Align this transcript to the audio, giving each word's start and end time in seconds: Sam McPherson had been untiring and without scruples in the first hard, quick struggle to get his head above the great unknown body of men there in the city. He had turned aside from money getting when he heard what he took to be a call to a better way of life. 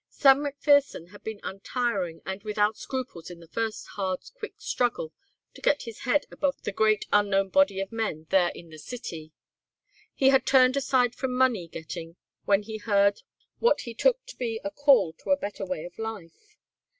Sam 0.09 0.39
McPherson 0.39 1.09
had 1.09 1.23
been 1.23 1.39
untiring 1.43 2.23
and 2.25 2.41
without 2.41 2.75
scruples 2.75 3.29
in 3.29 3.39
the 3.39 3.47
first 3.47 3.85
hard, 3.89 4.21
quick 4.33 4.53
struggle 4.57 5.13
to 5.53 5.61
get 5.61 5.83
his 5.83 5.99
head 5.99 6.25
above 6.31 6.59
the 6.63 6.71
great 6.71 7.05
unknown 7.13 7.49
body 7.49 7.79
of 7.79 7.91
men 7.91 8.25
there 8.31 8.49
in 8.55 8.71
the 8.71 8.79
city. 8.79 9.31
He 10.15 10.29
had 10.29 10.47
turned 10.47 10.75
aside 10.75 11.13
from 11.13 11.35
money 11.37 11.67
getting 11.67 12.15
when 12.45 12.63
he 12.63 12.77
heard 12.79 13.21
what 13.59 13.81
he 13.81 13.93
took 13.93 14.25
to 14.25 14.35
be 14.37 14.59
a 14.63 14.71
call 14.71 15.13
to 15.23 15.29
a 15.29 15.37
better 15.37 15.67
way 15.67 15.83
of 15.85 15.99
life. 15.99 16.55